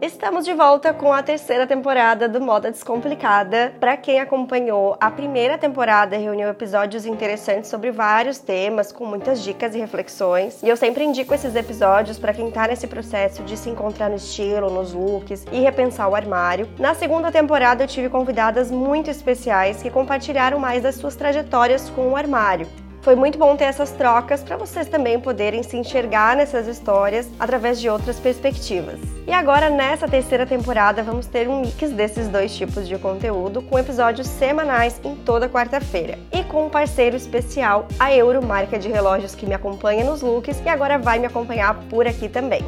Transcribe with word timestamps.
Estamos 0.00 0.44
de 0.44 0.52
volta 0.52 0.92
com 0.92 1.10
a 1.10 1.22
terceira 1.22 1.66
temporada 1.66 2.28
do 2.28 2.38
Moda 2.38 2.70
Descomplicada. 2.70 3.72
Para 3.80 3.96
quem 3.96 4.20
acompanhou, 4.20 4.94
a 5.00 5.10
primeira 5.10 5.56
temporada 5.56 6.18
reuniu 6.18 6.50
episódios 6.50 7.06
interessantes 7.06 7.70
sobre 7.70 7.90
vários 7.90 8.36
temas, 8.38 8.92
com 8.92 9.06
muitas 9.06 9.42
dicas 9.42 9.74
e 9.74 9.78
reflexões. 9.78 10.62
E 10.62 10.68
eu 10.68 10.76
sempre 10.76 11.02
indico 11.02 11.32
esses 11.32 11.56
episódios 11.56 12.18
para 12.18 12.34
quem 12.34 12.50
tá 12.50 12.68
nesse 12.68 12.86
processo 12.86 13.42
de 13.42 13.56
se 13.56 13.70
encontrar 13.70 14.10
no 14.10 14.16
estilo, 14.16 14.68
nos 14.68 14.92
looks 14.92 15.46
e 15.50 15.60
repensar 15.60 16.10
o 16.10 16.14
armário. 16.14 16.68
Na 16.78 16.94
segunda 16.94 17.32
temporada 17.32 17.82
eu 17.82 17.88
tive 17.88 18.10
convidadas 18.10 18.70
muito 18.70 19.10
especiais 19.10 19.82
que 19.82 19.88
compartilharam 19.88 20.58
mais 20.58 20.82
das 20.82 20.96
suas 20.96 21.16
trajetórias 21.16 21.88
com 21.88 22.10
o 22.10 22.16
armário. 22.16 22.68
Foi 23.06 23.14
muito 23.14 23.38
bom 23.38 23.56
ter 23.56 23.66
essas 23.66 23.92
trocas 23.92 24.42
para 24.42 24.56
vocês 24.56 24.88
também 24.88 25.20
poderem 25.20 25.62
se 25.62 25.76
enxergar 25.76 26.34
nessas 26.34 26.66
histórias 26.66 27.30
através 27.38 27.80
de 27.80 27.88
outras 27.88 28.18
perspectivas. 28.18 28.98
E 29.28 29.32
agora, 29.32 29.70
nessa 29.70 30.08
terceira 30.08 30.44
temporada, 30.44 31.04
vamos 31.04 31.24
ter 31.24 31.48
um 31.48 31.60
mix 31.60 31.92
desses 31.92 32.26
dois 32.26 32.52
tipos 32.56 32.88
de 32.88 32.98
conteúdo, 32.98 33.62
com 33.62 33.78
episódios 33.78 34.26
semanais 34.26 35.00
em 35.04 35.14
toda 35.14 35.48
quarta-feira. 35.48 36.18
E 36.32 36.42
com 36.42 36.66
um 36.66 36.68
parceiro 36.68 37.14
especial, 37.14 37.86
a 37.96 38.12
Euro, 38.12 38.44
marca 38.44 38.76
de 38.76 38.88
relógios 38.88 39.36
que 39.36 39.46
me 39.46 39.54
acompanha 39.54 40.04
nos 40.04 40.20
looks 40.20 40.60
e 40.66 40.68
agora 40.68 40.98
vai 40.98 41.20
me 41.20 41.26
acompanhar 41.26 41.76
por 41.88 42.08
aqui 42.08 42.28
também. 42.28 42.64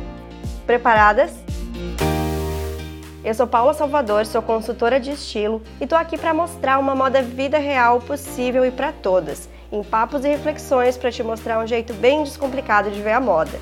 Preparadas? 0.65 1.33
Eu 3.25 3.35
sou 3.35 3.49
Paula 3.49 3.75
Salvador, 3.75 4.25
sou 4.25 4.41
consultora 4.41 5.01
de 5.01 5.11
estilo 5.11 5.61
e 5.81 5.87
tô 5.87 5.97
aqui 5.97 6.17
para 6.17 6.33
mostrar 6.33 6.79
uma 6.79 6.95
moda 6.95 7.23
vida 7.23 7.59
real 7.59 8.01
possível 8.01 8.65
e 8.65 8.71
para 8.71 8.93
todas 8.93 9.49
em 9.71 9.83
papos 9.83 10.25
e 10.25 10.29
reflexões 10.29 10.97
para 10.97 11.11
te 11.11 11.23
mostrar 11.23 11.59
um 11.59 11.67
jeito 11.67 11.93
bem 11.95 12.23
descomplicado 12.23 12.91
de 12.91 13.03
ver 13.03 13.13
a 13.13 13.21
moda. 13.21 13.59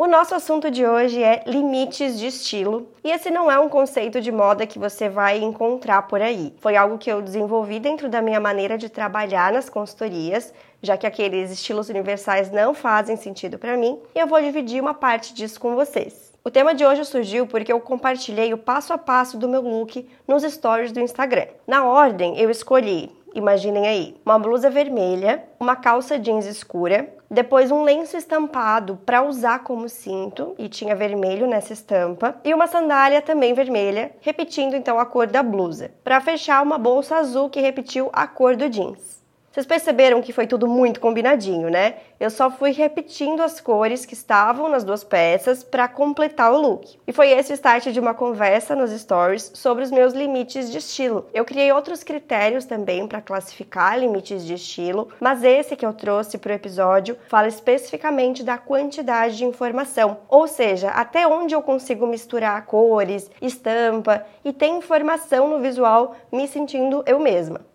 O 0.00 0.06
nosso 0.06 0.34
assunto 0.34 0.70
de 0.70 0.86
hoje 0.86 1.22
é 1.22 1.44
limites 1.46 2.18
de 2.18 2.28
estilo, 2.28 2.88
e 3.04 3.10
esse 3.10 3.30
não 3.30 3.50
é 3.50 3.58
um 3.58 3.68
conceito 3.68 4.18
de 4.18 4.32
moda 4.32 4.66
que 4.66 4.78
você 4.78 5.10
vai 5.10 5.42
encontrar 5.42 6.00
por 6.08 6.22
aí. 6.22 6.54
Foi 6.58 6.74
algo 6.74 6.96
que 6.96 7.12
eu 7.12 7.20
desenvolvi 7.20 7.78
dentro 7.78 8.08
da 8.08 8.22
minha 8.22 8.40
maneira 8.40 8.78
de 8.78 8.88
trabalhar 8.88 9.52
nas 9.52 9.68
consultorias, 9.68 10.54
já 10.82 10.96
que 10.96 11.06
aqueles 11.06 11.50
estilos 11.50 11.90
universais 11.90 12.50
não 12.50 12.72
fazem 12.72 13.14
sentido 13.14 13.58
para 13.58 13.76
mim, 13.76 14.00
e 14.14 14.18
eu 14.18 14.26
vou 14.26 14.40
dividir 14.40 14.80
uma 14.80 14.94
parte 14.94 15.34
disso 15.34 15.60
com 15.60 15.74
vocês. 15.74 16.29
O 16.42 16.50
tema 16.50 16.74
de 16.74 16.86
hoje 16.86 17.04
surgiu 17.04 17.46
porque 17.46 17.70
eu 17.70 17.78
compartilhei 17.80 18.54
o 18.54 18.58
passo 18.58 18.94
a 18.94 18.98
passo 18.98 19.36
do 19.36 19.46
meu 19.46 19.60
look 19.60 20.08
nos 20.26 20.42
stories 20.42 20.90
do 20.90 20.98
Instagram. 20.98 21.46
Na 21.66 21.84
ordem, 21.84 22.38
eu 22.40 22.48
escolhi, 22.48 23.10
imaginem 23.34 23.86
aí, 23.86 24.16
uma 24.24 24.38
blusa 24.38 24.70
vermelha, 24.70 25.44
uma 25.60 25.76
calça 25.76 26.18
jeans 26.18 26.46
escura, 26.46 27.12
depois 27.30 27.70
um 27.70 27.82
lenço 27.82 28.16
estampado 28.16 28.98
para 29.04 29.22
usar 29.22 29.58
como 29.64 29.86
cinto 29.86 30.54
e 30.58 30.66
tinha 30.66 30.96
vermelho 30.96 31.46
nessa 31.46 31.74
estampa 31.74 32.34
e 32.42 32.54
uma 32.54 32.66
sandália 32.66 33.20
também 33.20 33.52
vermelha, 33.52 34.10
repetindo 34.22 34.74
então 34.74 34.98
a 34.98 35.04
cor 35.04 35.26
da 35.26 35.42
blusa. 35.42 35.90
Para 36.02 36.22
fechar, 36.22 36.62
uma 36.62 36.78
bolsa 36.78 37.16
azul 37.16 37.50
que 37.50 37.60
repetiu 37.60 38.08
a 38.14 38.26
cor 38.26 38.56
do 38.56 38.66
jeans. 38.70 39.19
Vocês 39.52 39.66
perceberam 39.66 40.22
que 40.22 40.32
foi 40.32 40.46
tudo 40.46 40.68
muito 40.68 41.00
combinadinho, 41.00 41.68
né? 41.68 41.96
Eu 42.20 42.30
só 42.30 42.52
fui 42.52 42.70
repetindo 42.70 43.42
as 43.42 43.60
cores 43.60 44.06
que 44.06 44.14
estavam 44.14 44.68
nas 44.68 44.84
duas 44.84 45.02
peças 45.02 45.64
para 45.64 45.88
completar 45.88 46.52
o 46.52 46.60
look. 46.60 46.96
E 47.04 47.12
foi 47.12 47.32
esse 47.32 47.50
o 47.50 47.54
start 47.54 47.88
de 47.88 47.98
uma 47.98 48.14
conversa 48.14 48.76
nos 48.76 48.92
stories 48.92 49.50
sobre 49.52 49.82
os 49.82 49.90
meus 49.90 50.12
limites 50.12 50.70
de 50.70 50.78
estilo. 50.78 51.26
Eu 51.34 51.44
criei 51.44 51.72
outros 51.72 52.04
critérios 52.04 52.64
também 52.64 53.08
para 53.08 53.20
classificar 53.20 53.98
limites 53.98 54.44
de 54.44 54.54
estilo, 54.54 55.08
mas 55.18 55.42
esse 55.42 55.74
que 55.74 55.84
eu 55.84 55.94
trouxe 55.94 56.38
para 56.38 56.52
o 56.52 56.54
episódio 56.54 57.16
fala 57.26 57.48
especificamente 57.48 58.44
da 58.44 58.56
quantidade 58.56 59.36
de 59.36 59.44
informação, 59.44 60.18
ou 60.28 60.46
seja, 60.46 60.90
até 60.90 61.26
onde 61.26 61.56
eu 61.56 61.62
consigo 61.62 62.06
misturar 62.06 62.66
cores, 62.66 63.28
estampa 63.42 64.24
e 64.44 64.52
ter 64.52 64.68
informação 64.68 65.48
no 65.48 65.58
visual 65.58 66.14
me 66.30 66.46
sentindo 66.46 67.02
eu 67.04 67.18
mesma. 67.18 67.69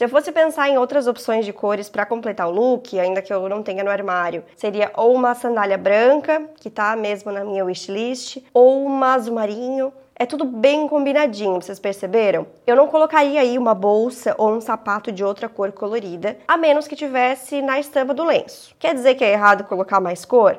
Se 0.00 0.04
eu 0.04 0.08
fosse 0.08 0.32
pensar 0.32 0.66
em 0.70 0.78
outras 0.78 1.06
opções 1.06 1.44
de 1.44 1.52
cores 1.52 1.90
para 1.90 2.06
completar 2.06 2.48
o 2.48 2.50
look, 2.50 2.98
ainda 2.98 3.20
que 3.20 3.30
eu 3.30 3.46
não 3.50 3.62
tenha 3.62 3.84
no 3.84 3.90
armário, 3.90 4.42
seria 4.56 4.90
ou 4.96 5.14
uma 5.14 5.34
sandália 5.34 5.76
branca, 5.76 6.42
que 6.58 6.70
tá 6.70 6.96
mesmo 6.96 7.30
na 7.30 7.44
minha 7.44 7.66
wishlist, 7.66 8.38
ou 8.54 8.86
uma 8.86 9.12
azul 9.12 9.34
marinho. 9.34 9.92
É 10.16 10.24
tudo 10.24 10.46
bem 10.46 10.88
combinadinho, 10.88 11.60
vocês 11.60 11.78
perceberam? 11.78 12.46
Eu 12.66 12.76
não 12.76 12.88
colocaria 12.88 13.42
aí 13.42 13.58
uma 13.58 13.74
bolsa 13.74 14.34
ou 14.38 14.54
um 14.54 14.60
sapato 14.62 15.12
de 15.12 15.22
outra 15.22 15.50
cor 15.50 15.70
colorida, 15.70 16.38
a 16.48 16.56
menos 16.56 16.88
que 16.88 16.96
tivesse 16.96 17.60
na 17.60 17.78
estampa 17.78 18.14
do 18.14 18.24
lenço. 18.24 18.74
Quer 18.78 18.94
dizer 18.94 19.16
que 19.16 19.24
é 19.24 19.32
errado 19.32 19.64
colocar 19.64 20.00
mais 20.00 20.24
cor? 20.24 20.58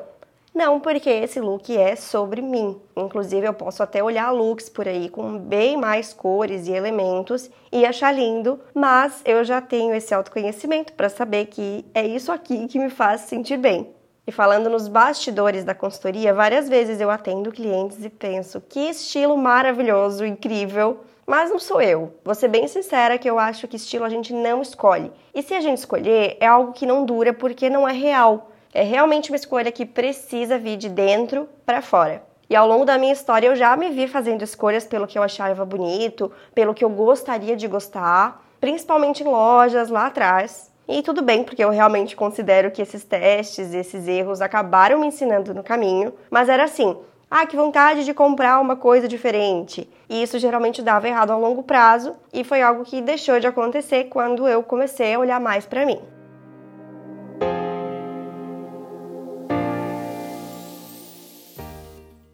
Não, 0.53 0.81
porque 0.81 1.09
esse 1.09 1.39
look 1.39 1.75
é 1.75 1.95
sobre 1.95 2.41
mim. 2.41 2.79
Inclusive, 2.95 3.47
eu 3.47 3.53
posso 3.53 3.81
até 3.81 4.03
olhar 4.03 4.31
looks 4.31 4.67
por 4.67 4.85
aí 4.85 5.07
com 5.07 5.37
bem 5.37 5.77
mais 5.77 6.13
cores 6.13 6.67
e 6.67 6.71
elementos 6.71 7.49
e 7.71 7.85
achar 7.85 8.11
lindo, 8.11 8.59
mas 8.73 9.21
eu 9.23 9.45
já 9.45 9.61
tenho 9.61 9.95
esse 9.95 10.13
autoconhecimento 10.13 10.91
para 10.93 11.07
saber 11.07 11.45
que 11.45 11.85
é 11.93 12.05
isso 12.05 12.33
aqui 12.33 12.67
que 12.67 12.77
me 12.77 12.89
faz 12.89 13.21
sentir 13.21 13.57
bem. 13.57 13.93
E 14.27 14.31
falando 14.31 14.69
nos 14.69 14.89
bastidores 14.89 15.63
da 15.63 15.73
consultoria, 15.73 16.33
várias 16.33 16.67
vezes 16.67 16.99
eu 16.99 17.09
atendo 17.09 17.51
clientes 17.51 18.03
e 18.03 18.09
penso 18.09 18.61
que 18.61 18.79
estilo 18.79 19.37
maravilhoso, 19.37 20.25
incrível, 20.25 20.99
mas 21.25 21.49
não 21.49 21.59
sou 21.59 21.81
eu. 21.81 22.13
Vou 22.25 22.35
ser 22.35 22.49
bem 22.49 22.67
sincera 22.67 23.17
que 23.17 23.29
eu 23.29 23.39
acho 23.39 23.67
que 23.69 23.77
estilo 23.77 24.03
a 24.03 24.09
gente 24.09 24.33
não 24.33 24.61
escolhe. 24.61 25.11
E 25.33 25.41
se 25.41 25.53
a 25.53 25.61
gente 25.61 25.77
escolher, 25.77 26.37
é 26.41 26.45
algo 26.45 26.73
que 26.73 26.85
não 26.85 27.05
dura 27.05 27.33
porque 27.33 27.69
não 27.69 27.87
é 27.87 27.93
real. 27.93 28.51
É 28.73 28.83
realmente 28.83 29.31
uma 29.31 29.35
escolha 29.35 29.71
que 29.71 29.85
precisa 29.85 30.57
vir 30.57 30.77
de 30.77 30.87
dentro 30.87 31.47
para 31.65 31.81
fora. 31.81 32.23
E 32.49 32.55
ao 32.55 32.67
longo 32.67 32.85
da 32.85 32.97
minha 32.97 33.13
história 33.13 33.47
eu 33.47 33.55
já 33.55 33.75
me 33.75 33.89
vi 33.89 34.07
fazendo 34.07 34.43
escolhas 34.43 34.85
pelo 34.85 35.07
que 35.07 35.17
eu 35.17 35.23
achava 35.23 35.65
bonito, 35.65 36.31
pelo 36.53 36.73
que 36.73 36.83
eu 36.83 36.89
gostaria 36.89 37.55
de 37.55 37.67
gostar, 37.67 38.45
principalmente 38.59 39.23
em 39.23 39.27
lojas 39.27 39.89
lá 39.89 40.07
atrás. 40.07 40.71
E 40.87 41.01
tudo 41.01 41.21
bem, 41.21 41.43
porque 41.43 41.63
eu 41.63 41.69
realmente 41.69 42.15
considero 42.15 42.71
que 42.71 42.81
esses 42.81 43.03
testes, 43.03 43.73
esses 43.73 44.07
erros 44.07 44.41
acabaram 44.41 44.99
me 44.99 45.07
ensinando 45.07 45.53
no 45.53 45.63
caminho, 45.63 46.13
mas 46.29 46.49
era 46.49 46.63
assim: 46.63 46.97
ah, 47.29 47.45
que 47.45 47.55
vontade 47.55 48.03
de 48.03 48.13
comprar 48.13 48.59
uma 48.59 48.75
coisa 48.75 49.07
diferente. 49.07 49.89
E 50.09 50.21
isso 50.21 50.37
geralmente 50.37 50.81
dava 50.81 51.07
errado 51.07 51.31
a 51.31 51.37
longo 51.37 51.63
prazo, 51.63 52.13
e 52.33 52.43
foi 52.43 52.61
algo 52.61 52.83
que 52.83 53.01
deixou 53.01 53.39
de 53.39 53.47
acontecer 53.47 54.09
quando 54.09 54.45
eu 54.47 54.61
comecei 54.61 55.13
a 55.13 55.19
olhar 55.19 55.39
mais 55.39 55.65
para 55.65 55.85
mim. 55.85 56.01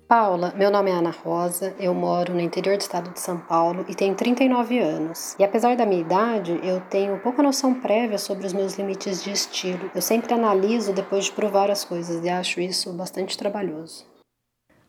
Paula, 0.07 0.53
meu 0.55 0.71
nome 0.71 0.89
é 0.89 0.93
Ana 0.93 1.11
Rosa, 1.11 1.75
eu 1.77 1.93
moro 1.93 2.33
no 2.33 2.39
interior 2.39 2.77
do 2.77 2.79
estado 2.79 3.11
de 3.11 3.19
São 3.19 3.37
Paulo 3.37 3.83
e 3.89 3.93
tenho 3.93 4.15
39 4.15 4.79
anos. 4.79 5.35
E 5.37 5.43
apesar 5.43 5.75
da 5.75 5.85
minha 5.85 5.99
idade, 5.99 6.57
eu 6.63 6.79
tenho 6.89 7.19
pouca 7.19 7.43
noção 7.43 7.73
prévia 7.73 8.17
sobre 8.17 8.47
os 8.47 8.53
meus 8.53 8.75
limites 8.75 9.21
de 9.21 9.33
estilo. 9.33 9.91
Eu 9.93 10.01
sempre 10.01 10.33
analiso 10.33 10.93
depois 10.93 11.25
de 11.25 11.33
provar 11.33 11.69
as 11.69 11.83
coisas 11.83 12.23
e 12.23 12.29
acho 12.29 12.61
isso 12.61 12.93
bastante 12.93 13.37
trabalhoso. 13.37 14.05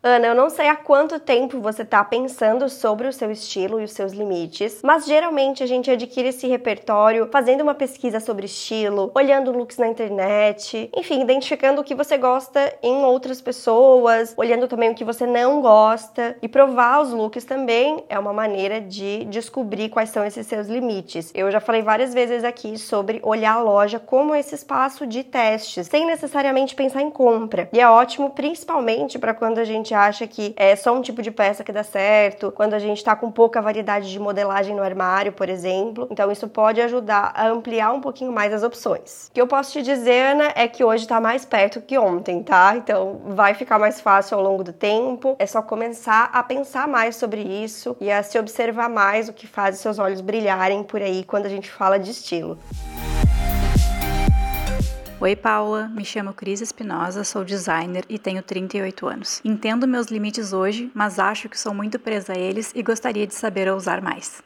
Ana, 0.01 0.27
eu 0.27 0.35
não 0.35 0.49
sei 0.49 0.69
há 0.69 0.77
quanto 0.77 1.19
tempo 1.19 1.59
você 1.59 1.81
está 1.81 2.01
pensando 2.05 2.69
sobre 2.69 3.05
o 3.05 3.11
seu 3.11 3.29
estilo 3.29 3.81
e 3.81 3.83
os 3.83 3.91
seus 3.91 4.13
limites, 4.13 4.79
mas 4.81 5.05
geralmente 5.05 5.61
a 5.61 5.65
gente 5.65 5.91
adquire 5.91 6.29
esse 6.29 6.47
repertório 6.47 7.27
fazendo 7.29 7.59
uma 7.59 7.75
pesquisa 7.75 8.21
sobre 8.21 8.45
estilo, 8.45 9.11
olhando 9.13 9.51
looks 9.51 9.77
na 9.77 9.89
internet, 9.89 10.89
enfim, 10.95 11.21
identificando 11.21 11.81
o 11.81 11.83
que 11.83 11.93
você 11.93 12.17
gosta 12.17 12.73
em 12.81 13.03
outras 13.03 13.41
pessoas, 13.41 14.33
olhando 14.37 14.69
também 14.69 14.89
o 14.89 14.95
que 14.95 15.03
você 15.03 15.25
não 15.25 15.59
gosta 15.59 16.37
e 16.41 16.47
provar 16.47 17.01
os 17.01 17.11
looks 17.11 17.43
também 17.43 18.01
é 18.07 18.17
uma 18.17 18.31
maneira 18.31 18.79
de 18.79 19.25
descobrir 19.25 19.89
quais 19.89 20.11
são 20.11 20.23
esses 20.23 20.47
seus 20.47 20.67
limites. 20.67 21.29
Eu 21.35 21.51
já 21.51 21.59
falei 21.59 21.81
várias 21.81 22.13
vezes 22.13 22.45
aqui 22.45 22.77
sobre 22.77 23.19
olhar 23.21 23.55
a 23.55 23.61
loja 23.61 23.99
como 23.99 24.33
esse 24.33 24.55
espaço 24.55 25.05
de 25.05 25.25
testes, 25.25 25.87
sem 25.87 26.05
necessariamente 26.05 26.73
pensar 26.73 27.01
em 27.01 27.11
compra. 27.11 27.67
E 27.73 27.81
é 27.81 27.89
ótimo 27.89 28.29
principalmente 28.29 29.19
para 29.19 29.33
quando 29.33 29.57
a 29.57 29.65
gente 29.65 29.88
gente 29.89 29.93
acha 29.93 30.27
que 30.27 30.53
é 30.55 30.75
só 30.75 30.93
um 30.95 31.01
tipo 31.01 31.21
de 31.21 31.31
peça 31.31 31.63
que 31.63 31.71
dá 31.71 31.83
certo, 31.83 32.51
quando 32.51 32.73
a 32.73 32.79
gente 32.79 32.97
está 32.97 33.15
com 33.15 33.31
pouca 33.31 33.61
variedade 33.61 34.11
de 34.11 34.19
modelagem 34.19 34.75
no 34.75 34.83
armário, 34.83 35.31
por 35.31 35.49
exemplo. 35.49 36.07
Então 36.11 36.31
isso 36.31 36.47
pode 36.47 36.79
ajudar 36.81 37.31
a 37.35 37.47
ampliar 37.47 37.91
um 37.91 38.01
pouquinho 38.01 38.31
mais 38.31 38.53
as 38.53 38.63
opções. 38.63 39.27
O 39.29 39.33
que 39.33 39.41
eu 39.41 39.47
posso 39.47 39.71
te 39.71 39.81
dizer, 39.81 40.33
Ana, 40.33 40.51
é 40.55 40.67
que 40.67 40.83
hoje 40.83 41.03
está 41.03 41.19
mais 41.19 41.45
perto 41.45 41.81
que 41.81 41.97
ontem, 41.97 42.43
tá? 42.43 42.75
Então 42.75 43.21
vai 43.25 43.53
ficar 43.53 43.79
mais 43.79 43.99
fácil 43.99 44.37
ao 44.37 44.43
longo 44.43 44.63
do 44.63 44.73
tempo. 44.73 45.35
É 45.39 45.45
só 45.45 45.61
começar 45.61 46.29
a 46.31 46.43
pensar 46.43 46.87
mais 46.87 47.15
sobre 47.15 47.41
isso 47.41 47.97
e 47.99 48.11
a 48.11 48.21
se 48.21 48.37
observar 48.37 48.89
mais 48.89 49.29
o 49.29 49.33
que 49.33 49.47
faz 49.47 49.75
os 49.75 49.81
seus 49.81 49.97
olhos 49.97 50.21
brilharem 50.21 50.83
por 50.83 51.01
aí 51.01 51.23
quando 51.23 51.45
a 51.45 51.49
gente 51.49 51.69
fala 51.69 51.97
de 51.97 52.11
estilo. 52.11 52.59
Oi, 55.21 55.35
Paula. 55.35 55.89
Me 55.89 56.05
chamo 56.05 56.33
Cris 56.33 56.61
Espinosa, 56.61 57.25
sou 57.25 57.43
designer 57.43 58.05
e 58.07 58.17
tenho 58.17 58.41
38 58.41 59.05
anos. 59.05 59.41
Entendo 59.43 59.85
meus 59.85 60.07
limites 60.07 60.53
hoje, 60.53 60.89
mas 60.93 61.19
acho 61.19 61.49
que 61.49 61.59
sou 61.59 61.73
muito 61.73 61.99
presa 61.99 62.31
a 62.31 62.37
eles 62.37 62.71
e 62.73 62.81
gostaria 62.81 63.27
de 63.27 63.33
saber 63.33 63.69
ousar 63.69 64.01
mais. 64.01 64.41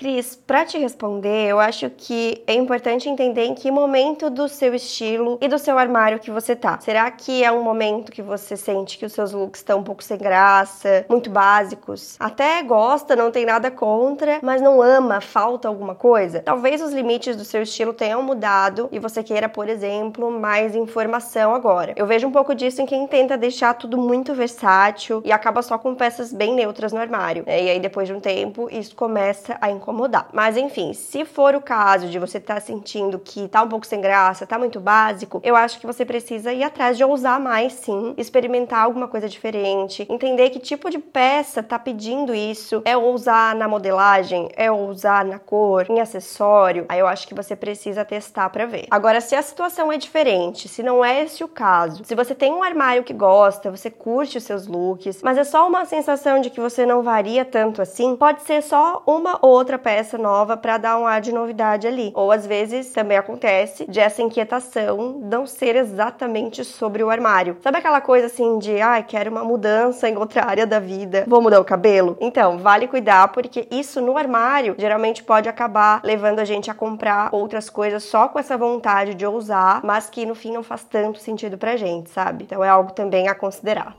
Cris, 0.00 0.34
para 0.34 0.64
te 0.64 0.78
responder, 0.78 1.50
eu 1.50 1.60
acho 1.60 1.90
que 1.90 2.42
é 2.46 2.54
importante 2.54 3.06
entender 3.06 3.44
em 3.44 3.54
que 3.54 3.70
momento 3.70 4.30
do 4.30 4.48
seu 4.48 4.74
estilo 4.74 5.36
e 5.42 5.46
do 5.46 5.58
seu 5.58 5.76
armário 5.76 6.18
que 6.18 6.30
você 6.30 6.56
tá. 6.56 6.80
Será 6.80 7.10
que 7.10 7.44
é 7.44 7.52
um 7.52 7.62
momento 7.62 8.10
que 8.10 8.22
você 8.22 8.56
sente 8.56 8.96
que 8.96 9.04
os 9.04 9.12
seus 9.12 9.32
looks 9.32 9.60
estão 9.60 9.80
um 9.80 9.82
pouco 9.82 10.02
sem 10.02 10.16
graça, 10.16 11.04
muito 11.06 11.28
básicos? 11.28 12.16
Até 12.18 12.62
gosta, 12.62 13.14
não 13.14 13.30
tem 13.30 13.44
nada 13.44 13.70
contra, 13.70 14.38
mas 14.42 14.62
não 14.62 14.80
ama, 14.80 15.20
falta 15.20 15.68
alguma 15.68 15.94
coisa? 15.94 16.40
Talvez 16.40 16.80
os 16.80 16.94
limites 16.94 17.36
do 17.36 17.44
seu 17.44 17.60
estilo 17.60 17.92
tenham 17.92 18.22
mudado 18.22 18.88
e 18.90 18.98
você 18.98 19.22
queira, 19.22 19.50
por 19.50 19.68
exemplo, 19.68 20.30
mais 20.30 20.74
informação 20.74 21.54
agora. 21.54 21.92
Eu 21.94 22.06
vejo 22.06 22.26
um 22.26 22.32
pouco 22.32 22.54
disso 22.54 22.80
em 22.80 22.86
quem 22.86 23.06
tenta 23.06 23.36
deixar 23.36 23.74
tudo 23.74 23.98
muito 23.98 24.32
versátil 24.32 25.20
e 25.26 25.30
acaba 25.30 25.60
só 25.60 25.76
com 25.76 25.94
peças 25.94 26.32
bem 26.32 26.54
neutras 26.54 26.90
no 26.90 26.98
armário. 26.98 27.44
Né? 27.46 27.64
E 27.64 27.68
aí, 27.68 27.78
depois 27.78 28.08
de 28.08 28.14
um 28.14 28.20
tempo, 28.20 28.66
isso 28.72 28.96
começa 28.96 29.58
a 29.60 29.70
incomodar 29.70 29.89
incomodar. 29.90 30.28
Mas 30.32 30.56
enfim, 30.56 30.92
se 30.92 31.24
for 31.24 31.54
o 31.54 31.60
caso 31.60 32.08
de 32.08 32.18
você 32.18 32.38
estar 32.38 32.54
tá 32.54 32.60
sentindo 32.60 33.18
que 33.18 33.48
tá 33.48 33.62
um 33.62 33.68
pouco 33.68 33.86
sem 33.86 34.00
graça, 34.00 34.46
tá 34.46 34.58
muito 34.58 34.80
básico, 34.80 35.40
eu 35.44 35.56
acho 35.56 35.78
que 35.78 35.86
você 35.86 36.04
precisa 36.04 36.52
ir 36.52 36.62
atrás 36.62 36.96
de 36.96 37.04
ousar 37.04 37.40
mais 37.40 37.72
sim, 37.72 38.14
experimentar 38.16 38.84
alguma 38.84 39.08
coisa 39.08 39.28
diferente, 39.28 40.06
entender 40.08 40.50
que 40.50 40.58
tipo 40.58 40.88
de 40.88 40.98
peça 40.98 41.62
tá 41.62 41.78
pedindo 41.78 42.34
isso, 42.34 42.82
é 42.84 42.96
ousar 42.96 43.54
na 43.54 43.66
modelagem, 43.66 44.48
é 44.56 44.70
ousar 44.70 45.24
na 45.24 45.38
cor, 45.38 45.86
em 45.90 46.00
acessório. 46.00 46.86
Aí 46.88 47.00
eu 47.00 47.06
acho 47.06 47.26
que 47.26 47.34
você 47.34 47.56
precisa 47.56 48.04
testar 48.04 48.48
para 48.50 48.66
ver. 48.66 48.86
Agora, 48.90 49.20
se 49.20 49.34
a 49.34 49.42
situação 49.42 49.92
é 49.92 49.96
diferente, 49.96 50.68
se 50.68 50.82
não 50.82 51.04
é 51.04 51.24
esse 51.24 51.42
o 51.42 51.48
caso, 51.48 52.04
se 52.04 52.14
você 52.14 52.34
tem 52.34 52.52
um 52.52 52.62
armário 52.62 53.02
que 53.02 53.12
gosta, 53.12 53.70
você 53.70 53.90
curte 53.90 54.38
os 54.38 54.44
seus 54.44 54.66
looks, 54.66 55.22
mas 55.22 55.36
é 55.36 55.44
só 55.44 55.66
uma 55.66 55.84
sensação 55.84 56.40
de 56.40 56.50
que 56.50 56.60
você 56.60 56.86
não 56.86 57.02
varia 57.02 57.44
tanto 57.44 57.82
assim, 57.82 58.14
pode 58.16 58.42
ser 58.42 58.62
só 58.62 59.02
uma 59.06 59.38
ou 59.42 59.50
outra 59.50 59.69
peça 59.78 60.18
nova 60.18 60.56
para 60.56 60.78
dar 60.78 60.98
um 60.98 61.06
ar 61.06 61.20
de 61.20 61.32
novidade 61.32 61.86
ali. 61.86 62.12
Ou 62.14 62.32
às 62.32 62.46
vezes 62.46 62.90
também 62.90 63.16
acontece 63.16 63.86
de 63.88 64.00
essa 64.00 64.22
inquietação 64.22 65.20
não 65.22 65.46
ser 65.46 65.76
exatamente 65.76 66.64
sobre 66.64 67.02
o 67.02 67.10
armário. 67.10 67.56
Sabe 67.62 67.78
aquela 67.78 68.00
coisa 68.00 68.26
assim 68.26 68.58
de, 68.58 68.80
ai, 68.80 69.00
ah, 69.00 69.02
quero 69.02 69.30
uma 69.30 69.44
mudança 69.44 70.08
em 70.08 70.16
outra 70.16 70.44
área 70.44 70.66
da 70.66 70.78
vida, 70.78 71.24
vou 71.26 71.42
mudar 71.42 71.60
o 71.60 71.64
cabelo? 71.64 72.16
Então, 72.20 72.58
vale 72.58 72.86
cuidar 72.86 73.28
porque 73.28 73.66
isso 73.70 74.00
no 74.00 74.16
armário 74.16 74.74
geralmente 74.78 75.22
pode 75.22 75.48
acabar 75.48 76.00
levando 76.04 76.40
a 76.40 76.44
gente 76.44 76.70
a 76.70 76.74
comprar 76.74 77.28
outras 77.32 77.68
coisas 77.70 78.02
só 78.02 78.28
com 78.28 78.38
essa 78.38 78.56
vontade 78.56 79.14
de 79.14 79.26
ousar, 79.26 79.80
mas 79.84 80.08
que 80.10 80.26
no 80.26 80.34
fim 80.34 80.52
não 80.52 80.62
faz 80.62 80.84
tanto 80.84 81.18
sentido 81.18 81.56
pra 81.56 81.76
gente, 81.76 82.10
sabe? 82.10 82.44
Então 82.44 82.62
é 82.64 82.68
algo 82.68 82.92
também 82.92 83.28
a 83.28 83.34
considerar. 83.34 83.94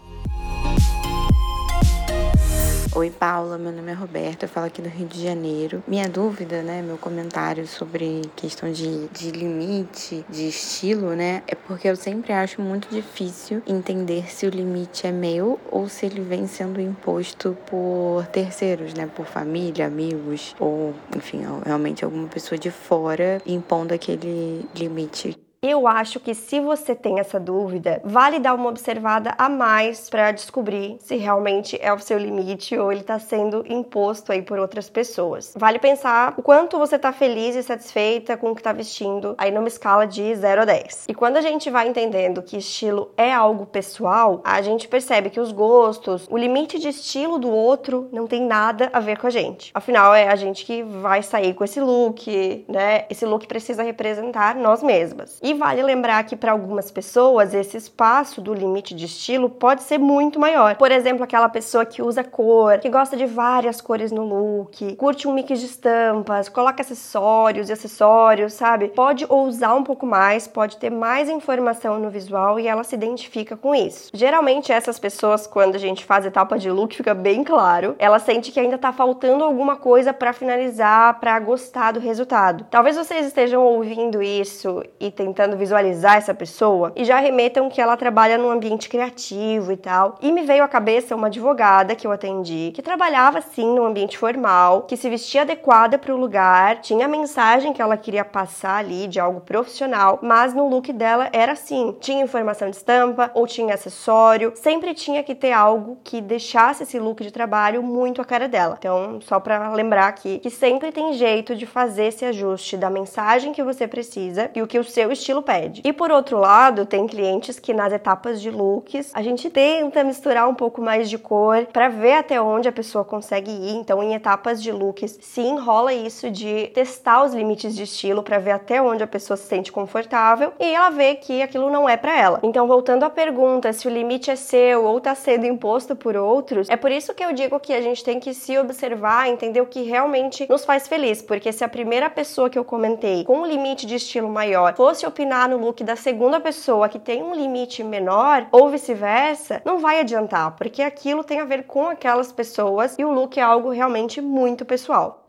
Oi, 2.94 3.10
Paula, 3.10 3.58
meu 3.58 3.72
nome 3.72 3.90
é 3.90 3.94
Roberta, 3.94 4.44
eu 4.44 4.50
falo 4.50 4.68
aqui 4.68 4.82
do 4.82 4.90
Rio 4.90 5.08
de 5.08 5.24
Janeiro. 5.24 5.82
Minha 5.88 6.10
dúvida, 6.10 6.62
né, 6.62 6.82
meu 6.82 6.98
comentário 6.98 7.66
sobre 7.66 8.24
questão 8.36 8.70
de, 8.70 9.08
de 9.08 9.32
limite, 9.32 10.26
de 10.28 10.50
estilo, 10.50 11.16
né, 11.16 11.42
é 11.48 11.56
porque 11.56 11.88
eu 11.88 11.96
sempre 11.96 12.34
acho 12.34 12.62
muito 12.62 12.90
difícil 12.90 13.64
entender 13.66 14.30
se 14.30 14.46
o 14.46 14.50
limite 14.50 15.08
é 15.08 15.12
meu 15.12 15.58
ou 15.72 15.88
se 15.88 16.06
ele 16.06 16.20
vem 16.20 16.48
sendo 16.48 16.82
imposto 16.82 17.58
por 17.66 18.28
terceiros, 18.28 18.94
né, 18.94 19.08
por 19.08 19.26
família, 19.26 19.88
amigos 19.88 20.54
ou, 20.60 20.94
enfim, 21.16 21.44
realmente 21.66 22.04
alguma 22.04 22.28
pessoa 22.28 22.60
de 22.60 22.72
fora 22.72 23.42
impondo 23.46 23.94
aquele 23.94 24.66
limite 24.76 25.40
eu 25.64 25.88
acho 25.88 26.20
que 26.20 26.34
se 26.34 26.60
você 26.60 26.96
tem 26.96 27.20
essa 27.20 27.40
dúvida, 27.40 28.02
vale 28.04 28.40
dar 28.40 28.56
uma 28.56 28.68
observada 28.68 29.36
a 29.38 29.48
mais 29.48 30.10
para 30.10 30.32
descobrir 30.32 30.98
se 31.00 31.16
realmente 31.18 31.78
é 31.80 31.94
o 31.94 32.00
seu 32.00 32.18
limite 32.18 32.76
ou 32.76 32.92
ele 32.92 33.02
está 33.02 33.20
sendo 33.20 33.64
imposto 33.72 34.32
aí 34.32 34.42
por 34.42 34.58
outras 34.58 34.90
pessoas. 34.90 35.54
Vale 35.56 35.78
pensar 35.78 36.34
o 36.36 36.42
quanto 36.42 36.80
você 36.80 36.96
está 36.96 37.14
feliz 37.14 37.56
e 37.56 37.62
satisfeita 37.62 38.36
com 38.38 38.50
o 38.50 38.56
que 38.56 38.62
está 38.62 38.74
vestindo 38.74 39.36
aí 39.38 39.52
numa 39.52 39.68
escala 39.68 40.08
de 40.08 40.34
0 40.34 40.64
a 40.64 40.66
10. 40.66 41.06
E 41.08 41.14
quando 41.14 41.38
a 41.38 41.42
gente 41.42 41.70
vai 41.70 41.88
entendendo 41.88 42.42
que 42.42 42.58
estilo 42.58 43.12
é 43.16 43.32
algo 43.32 43.68
pessoal, 43.68 44.42
a 44.44 44.64
gente 44.64 44.88
percebe 44.88 45.30
que 45.30 45.40
os 45.40 45.52
gostos, 45.52 46.28
o 46.32 46.38
limite 46.40 46.80
de 46.80 46.88
estilo 46.88 47.38
do 47.38 47.52
outro 47.52 48.10
não 48.12 48.26
tem 48.26 48.42
nada 48.42 48.90
a 48.92 49.00
ver 49.00 49.20
com 49.20 49.28
a 49.28 49.30
gente. 49.30 49.70
Afinal, 49.76 50.16
é 50.16 50.28
a 50.28 50.36
gente 50.36 50.66
que 50.66 50.82
vai 50.82 51.22
sair 51.22 51.54
com 51.54 51.64
esse 51.64 51.80
look, 51.80 52.66
né? 52.68 53.06
Esse 53.12 53.28
look 53.28 53.46
precisa 53.46 53.84
representar 53.84 54.56
nós 54.56 54.82
mesmas. 54.82 55.40
E 55.40 55.51
vale 55.54 55.82
lembrar 55.82 56.24
que 56.24 56.36
para 56.36 56.52
algumas 56.52 56.92
pessoas 56.92 57.54
esse 57.54 57.78
espaço 57.78 58.42
do 58.42 58.54
limite 58.54 58.94
de 58.94 59.06
estilo 59.06 59.50
pode 59.50 59.84
ser 59.84 59.98
muito 59.98 60.40
maior. 60.40 60.76
Por 60.76 60.92
exemplo, 60.92 61.24
aquela 61.24 61.50
pessoa 61.50 61.86
que 61.86 62.02
usa 62.02 62.24
cor, 62.24 62.80
que 62.80 62.90
gosta 62.90 63.18
de 63.18 63.26
várias 63.26 63.82
cores 63.82 64.12
no 64.12 64.24
look, 64.24 64.96
curte 64.96 65.28
um 65.28 65.34
mix 65.34 65.60
de 65.60 65.66
estampas, 65.66 66.50
coloca 66.50 66.82
acessórios 66.82 67.70
e 67.70 67.74
acessórios, 67.74 68.54
sabe? 68.54 68.90
Pode 68.90 69.26
ousar 69.28 69.76
um 69.76 69.84
pouco 69.84 70.06
mais, 70.06 70.48
pode 70.48 70.78
ter 70.78 70.90
mais 70.90 71.30
informação 71.30 72.00
no 72.00 72.10
visual 72.10 72.60
e 72.60 72.68
ela 72.68 72.84
se 72.84 72.96
identifica 72.96 73.58
com 73.58 73.74
isso. 73.74 74.10
Geralmente 74.14 74.72
essas 74.72 75.00
pessoas, 75.00 75.48
quando 75.48 75.76
a 75.76 75.80
gente 75.80 76.06
faz 76.06 76.26
etapa 76.26 76.58
de 76.58 76.70
look, 76.70 76.96
fica 76.96 77.14
bem 77.14 77.44
claro, 77.44 77.96
ela 77.98 78.20
sente 78.20 78.52
que 78.52 78.60
ainda 78.60 78.78
tá 78.78 78.94
faltando 78.94 79.44
alguma 79.44 79.76
coisa 79.76 80.14
para 80.14 80.34
finalizar, 80.34 81.20
para 81.20 81.40
gostar 81.40 81.92
do 81.92 82.00
resultado. 82.00 82.66
Talvez 82.70 82.96
vocês 82.96 83.26
estejam 83.26 83.64
ouvindo 83.64 84.22
isso 84.22 84.84
e 85.00 85.10
tentando 85.10 85.41
tentando 85.42 85.58
visualizar 85.58 86.18
essa 86.18 86.36
pessoa 86.36 86.94
e 86.96 87.04
já 87.04 87.18
remetam 87.18 87.68
que 87.68 87.82
ela 87.82 87.98
trabalha 87.98 88.38
num 88.38 88.52
ambiente 88.52 88.88
criativo 88.88 89.72
e 89.72 89.78
tal. 89.78 90.18
E 90.22 90.32
me 90.32 90.44
veio 90.44 90.64
à 90.64 90.68
cabeça 90.68 91.16
uma 91.16 91.28
advogada 91.28 91.96
que 91.96 92.06
eu 92.06 92.12
atendi, 92.12 92.72
que 92.76 92.82
trabalhava 92.82 93.42
sim 93.42 93.74
num 93.74 93.86
ambiente 93.86 94.20
formal, 94.20 94.84
que 94.84 94.96
se 94.96 95.10
vestia 95.10 95.42
adequada 95.42 95.98
para 95.98 96.14
o 96.14 96.18
lugar, 96.18 96.82
tinha 96.82 97.06
a 97.06 97.10
mensagem 97.10 97.74
que 97.74 97.82
ela 97.82 97.98
queria 97.98 98.24
passar 98.24 98.78
ali 98.78 99.08
de 99.08 99.20
algo 99.20 99.42
profissional, 99.42 100.20
mas 100.22 100.54
no 100.54 100.68
look 100.68 100.94
dela 100.94 101.28
era 101.34 101.54
assim: 101.54 101.96
tinha 102.00 102.24
informação 102.24 102.70
de 102.70 102.76
estampa 102.76 103.32
ou 103.34 103.48
tinha 103.48 103.74
acessório, 103.74 104.54
sempre 104.56 104.94
tinha 104.94 105.24
que 105.24 105.34
ter 105.34 105.54
algo 105.54 105.98
que 106.04 106.22
deixasse 106.22 106.84
esse 106.84 107.00
look 107.00 107.24
de 107.24 107.32
trabalho 107.32 107.82
muito 107.82 108.22
a 108.22 108.26
cara 108.26 108.48
dela. 108.48 108.76
Então, 108.78 109.20
só 109.22 109.40
para 109.40 109.74
lembrar 109.74 110.08
aqui 110.08 110.38
que 110.38 110.52
sempre 110.52 110.92
tem 110.92 111.14
jeito 111.14 111.56
de 111.56 111.66
fazer 111.66 112.06
esse 112.06 112.26
ajuste 112.26 112.78
da 112.78 112.92
mensagem 112.92 113.54
que 113.54 113.64
você 113.64 113.88
precisa 113.88 114.52
e 114.54 114.62
o 114.62 114.68
que 114.68 114.78
o 114.78 114.84
seu 114.84 115.12
estilo 115.12 115.31
estilo 115.32 115.42
pede. 115.42 115.82
E 115.84 115.94
por 115.94 116.12
outro 116.12 116.38
lado, 116.38 116.86
tem 116.86 117.08
clientes 117.08 117.60
que 117.60 117.74
nas 117.74 117.94
etapas 117.94 118.42
de 118.42 118.52
looks 118.52 119.12
a 119.14 119.22
gente 119.22 119.50
tenta 119.50 120.04
misturar 120.04 120.48
um 120.48 120.54
pouco 120.54 120.82
mais 120.82 121.10
de 121.10 121.18
cor 121.18 121.66
para 121.72 121.88
ver 121.88 122.14
até 122.14 122.42
onde 122.42 122.68
a 122.68 122.72
pessoa 122.72 123.06
consegue 123.06 123.50
ir. 123.52 123.76
Então, 123.76 124.04
em 124.04 124.14
etapas 124.14 124.62
de 124.62 124.72
looks, 124.72 125.18
sim, 125.22 125.58
rola 125.58 125.94
isso 125.94 126.30
de 126.30 126.68
testar 126.68 127.24
os 127.24 127.34
limites 127.34 127.76
de 127.76 127.84
estilo 127.84 128.22
para 128.22 128.38
ver 128.38 128.52
até 128.52 128.82
onde 128.82 129.04
a 129.04 129.08
pessoa 129.08 129.38
se 129.38 129.48
sente 129.48 129.72
confortável 129.72 130.54
e 130.60 130.74
ela 130.74 130.90
vê 130.90 131.16
que 131.16 131.42
aquilo 131.42 131.70
não 131.70 131.88
é 131.88 131.96
para 131.96 132.18
ela. 132.18 132.40
Então, 132.44 132.68
voltando 132.68 133.04
à 133.04 133.10
pergunta 133.10 133.72
se 133.72 133.88
o 133.88 133.92
limite 133.92 134.30
é 134.30 134.36
seu 134.36 134.84
ou 134.84 134.98
está 134.98 135.16
sendo 135.16 135.46
imposto 135.46 135.96
por 135.96 136.16
outros, 136.16 136.70
é 136.70 136.76
por 136.76 136.92
isso 136.92 137.14
que 137.14 137.24
eu 137.24 137.32
digo 137.32 137.60
que 137.60 137.74
a 137.74 137.82
gente 137.82 138.04
tem 138.04 138.20
que 138.20 138.34
se 138.34 138.58
observar, 138.58 139.30
entender 139.30 139.62
o 139.62 139.66
que 139.66 139.84
realmente 139.84 140.46
nos 140.50 140.66
faz 140.66 140.88
feliz, 140.88 141.22
porque 141.22 141.52
se 141.52 141.64
a 141.64 141.70
primeira 141.70 142.10
pessoa 142.10 142.50
que 142.50 142.60
eu 142.60 142.66
comentei 142.66 143.24
com 143.24 143.40
um 143.40 143.46
limite 143.46 143.86
de 143.86 143.96
estilo 143.96 144.30
maior 144.30 144.76
fosse 144.76 145.06
opinar 145.06 145.21
opinar 145.22 145.48
no 145.48 145.58
look 145.58 145.84
da 145.84 145.96
segunda 145.96 146.40
pessoa 146.40 146.90
que 146.90 146.98
tem 146.98 147.22
um 147.22 147.36
limite 147.36 147.84
menor 147.84 148.48
ou 148.52 148.72
vice-versa, 148.72 149.62
não 149.64 149.78
vai 149.78 150.00
adiantar, 150.00 150.56
porque 150.56 150.82
aquilo 150.82 151.24
tem 151.24 151.40
a 151.40 151.46
ver 151.46 151.66
com 151.66 151.88
aquelas 151.88 152.32
pessoas 152.32 152.96
e 152.98 153.06
o 153.06 153.12
look 153.12 153.38
é 153.38 153.44
algo 153.44 153.70
realmente 153.70 154.20
muito 154.20 154.66
pessoal. 154.66 155.28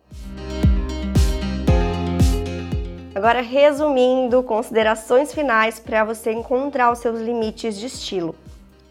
Agora, 3.15 3.43
resumindo, 3.43 4.43
considerações 4.43 5.35
finais 5.35 5.79
para 5.79 6.05
você 6.05 6.33
encontrar 6.33 6.91
os 6.91 6.99
seus 6.99 7.21
limites 7.21 7.79
de 7.79 7.85
estilo. 7.85 8.35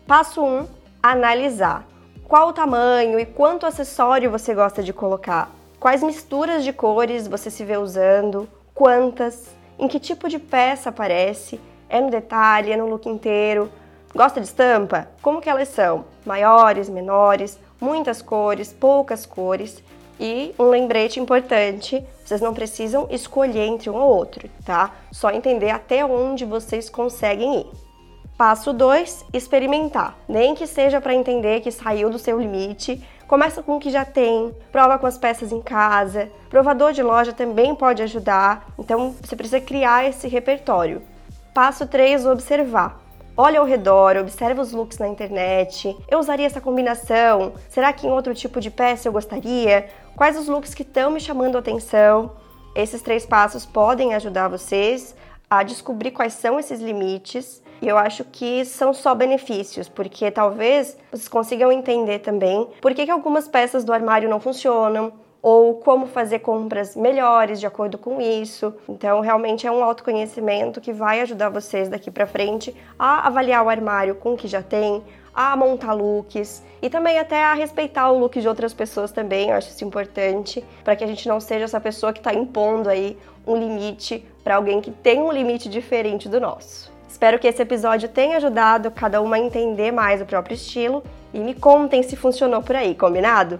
Passo 0.06 0.44
1: 0.44 0.46
um, 0.46 0.68
analisar. 1.02 1.88
Qual 2.26 2.50
o 2.50 2.54
tamanho 2.54 3.20
e 3.20 3.26
quanto 3.26 3.66
acessório 3.66 4.30
você 4.30 4.54
gosta 4.54 4.84
de 4.84 4.94
colocar? 4.94 5.50
Quais 5.80 6.04
misturas 6.04 6.64
de 6.64 6.72
cores 6.72 7.28
você 7.28 7.50
se 7.50 7.66
vê 7.66 7.76
usando? 7.76 8.48
Quantas? 8.76 9.61
Em 9.82 9.88
que 9.88 10.00
tipo 10.00 10.30
de 10.30 10.38
peça 10.38 10.90
aparece, 10.90 11.60
é 11.90 12.00
no 12.00 12.12
detalhe, 12.12 12.72
é 12.72 12.78
no 12.78 12.88
look 12.88 13.10
inteiro. 13.10 13.70
Gosta 14.16 14.40
de 14.40 14.46
estampa? 14.46 15.08
Como 15.24 15.42
que 15.42 15.50
elas 15.50 15.70
são? 15.70 16.06
Maiores, 16.24 16.88
menores, 16.88 17.60
muitas 17.80 18.22
cores, 18.22 18.72
poucas 18.72 19.26
cores. 19.26 19.84
E 20.20 20.54
um 20.60 20.70
lembrete 20.70 21.20
importante, 21.20 22.06
vocês 22.24 22.40
não 22.40 22.54
precisam 22.54 23.08
escolher 23.10 23.66
entre 23.66 23.90
um 23.90 23.96
ou 23.96 24.16
outro, 24.16 24.48
tá? 24.64 24.92
Só 25.12 25.32
entender 25.32 25.72
até 25.72 26.06
onde 26.06 26.46
vocês 26.46 26.88
conseguem 26.88 27.62
ir. 27.62 27.68
Passo 28.38 28.74
2, 28.74 29.26
experimentar. 29.34 30.16
Nem 30.30 30.54
que 30.54 30.68
seja 30.68 31.02
para 31.02 31.16
entender 31.16 31.62
que 31.62 31.72
saiu 31.72 32.10
do 32.12 32.20
seu 32.20 32.40
limite, 32.40 33.04
Começa 33.32 33.64
com 33.64 33.78
o 33.78 33.80
que 33.80 33.90
já 33.90 34.04
tem, 34.04 34.54
prova 34.74 35.00
com 35.00 35.08
as 35.08 35.18
peças 35.18 35.54
em 35.54 35.62
casa. 35.62 36.30
Provador 36.50 36.92
de 36.92 37.02
loja 37.02 37.32
também 37.32 37.74
pode 37.74 38.04
ajudar, 38.04 38.68
então 38.78 39.16
você 39.22 39.38
precisa 39.38 39.62
criar 39.62 40.06
esse 40.06 40.28
repertório. 40.28 41.02
Passo 41.54 41.88
3, 41.88 42.26
observar. 42.26 43.00
Olha 43.38 43.62
ao 43.62 43.66
redor, 43.66 44.18
observa 44.18 44.62
os 44.62 44.74
looks 44.74 44.98
na 44.98 45.08
internet. 45.08 45.96
Eu 46.10 46.20
usaria 46.20 46.46
essa 46.46 46.60
combinação? 46.60 47.54
Será 47.70 47.94
que 47.94 48.06
em 48.06 48.12
outro 48.12 48.36
tipo 48.36 48.60
de 48.60 48.70
peça 48.70 49.08
eu 49.08 49.14
gostaria? 49.14 49.88
quais 50.14 50.38
os 50.38 50.50
looks 50.50 50.74
que 50.74 50.82
estão 50.82 51.10
me 51.10 51.22
chamando 51.22 51.56
a 51.56 51.60
atenção. 51.60 52.34
Esses 52.76 53.02
três 53.02 53.26
passos 53.26 53.66
podem 53.66 54.14
ajudar 54.14 54.50
vocês 54.50 55.16
a 55.50 55.64
descobrir 55.64 56.12
quais 56.12 56.34
são 56.34 56.60
esses 56.60 56.82
limites. 56.82 57.61
E 57.82 57.88
eu 57.88 57.98
acho 57.98 58.24
que 58.26 58.64
são 58.64 58.94
só 58.94 59.16
benefícios, 59.16 59.90
porque 59.90 60.30
talvez 60.30 60.96
vocês 61.12 61.28
consigam 61.28 61.72
entender 61.72 62.20
também 62.20 62.68
por 62.80 62.94
que, 62.94 63.06
que 63.06 63.12
algumas 63.12 63.48
peças 63.48 63.84
do 63.84 63.92
armário 63.92 64.30
não 64.30 64.40
funcionam, 64.40 65.12
ou 65.42 65.76
como 65.76 66.06
fazer 66.06 66.40
compras 66.40 66.96
melhores 66.96 67.60
de 67.60 67.66
acordo 67.66 67.98
com 67.98 68.22
isso. 68.22 68.74
Então, 68.88 69.20
realmente 69.22 69.66
é 69.66 69.72
um 69.72 69.84
autoconhecimento 69.84 70.80
que 70.80 70.94
vai 70.94 71.22
ajudar 71.22 71.50
vocês 71.50 71.90
daqui 71.90 72.12
para 72.12 72.28
frente 72.28 72.76
a 72.98 73.28
avaliar 73.28 73.66
o 73.66 73.70
armário 73.70 74.16
com 74.16 74.34
o 74.34 74.38
que 74.38 74.48
já 74.48 74.62
tem, 74.62 75.04
a 75.34 75.56
montar 75.56 75.94
looks 75.94 76.62
e 76.82 76.90
também 76.90 77.18
até 77.18 77.44
a 77.44 77.54
respeitar 77.54 78.12
o 78.12 78.20
look 78.20 78.40
de 78.40 78.48
outras 78.48 78.74
pessoas 78.74 79.12
também. 79.12 79.50
Eu 79.50 79.56
acho 79.56 79.70
isso 79.70 79.84
importante 79.84 80.64
para 80.84 80.96
que 80.96 81.04
a 81.04 81.08
gente 81.08 81.28
não 81.28 81.40
seja 81.40 81.66
essa 81.66 81.80
pessoa 81.80 82.14
que 82.14 82.20
está 82.20 82.34
impondo 82.34 82.90
aí 82.90 83.18
um 83.48 83.56
limite 83.56 84.24
para 84.44 84.58
alguém 84.58 84.82
que 84.82 84.92
tem 84.92 85.20
um 85.20 85.32
limite 85.32 85.70
diferente 85.70 86.30
do 86.30 86.40
nosso. 86.40 86.92
Espero 87.12 87.38
que 87.38 87.46
esse 87.46 87.62
episódio 87.62 88.08
tenha 88.08 88.38
ajudado 88.38 88.90
cada 88.90 89.22
uma 89.22 89.36
a 89.36 89.40
entender 89.40 89.92
mais 89.92 90.22
o 90.22 90.26
próprio 90.26 90.56
estilo 90.56 91.04
e 91.34 91.40
me 91.40 91.54
contem 91.54 92.02
se 92.02 92.16
funcionou 92.16 92.64
por 92.64 92.74
aí, 92.74 92.96
combinado? 92.96 93.60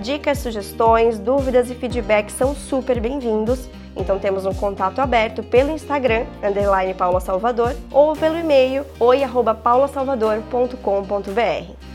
Dicas, 0.00 0.38
sugestões, 0.38 1.20
dúvidas 1.20 1.70
e 1.70 1.76
feedbacks 1.76 2.34
são 2.34 2.56
super 2.56 3.00
bem-vindos. 3.00 3.68
Então 3.96 4.18
temos 4.18 4.44
um 4.44 4.52
contato 4.52 4.98
aberto 4.98 5.44
pelo 5.44 5.70
Instagram, 5.70 6.26
underline 6.42 6.92
Paula 6.92 7.20
Salvador, 7.20 7.72
ou 7.92 8.16
pelo 8.16 8.36
e-mail 8.36 8.84
oi.paulasalvador.com.br. 8.98 11.91